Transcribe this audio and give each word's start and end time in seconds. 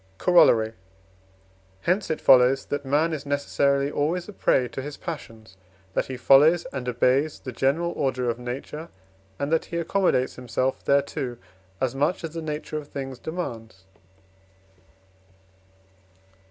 Corollary. 0.17 0.73
Hence 1.81 2.09
it 2.09 2.19
follows, 2.19 2.65
that 2.65 2.83
man 2.83 3.13
is 3.13 3.23
necessarily 3.23 3.91
always 3.91 4.27
a 4.27 4.33
prey 4.33 4.67
to 4.69 4.81
his 4.81 4.97
passions, 4.97 5.57
that 5.93 6.07
he 6.07 6.17
follows 6.17 6.65
and 6.73 6.89
obeys 6.89 7.39
the 7.39 7.51
general 7.51 7.91
order 7.91 8.27
of 8.27 8.39
nature, 8.39 8.89
and 9.37 9.51
that 9.51 9.65
he 9.65 9.77
accommodates 9.77 10.37
himself 10.37 10.83
thereto, 10.85 11.37
as 11.79 11.93
much 11.93 12.23
as 12.23 12.31
the 12.33 12.41
nature 12.41 12.77
of 12.79 12.87
things 12.87 13.19
demands. 13.19 13.83